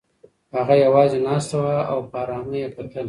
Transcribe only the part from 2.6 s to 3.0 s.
یې کتل.